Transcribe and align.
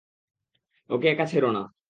ওকে 0.89 1.07
একা 1.09 1.25
ছেড়ো 1.25 1.49
না। 1.51 1.61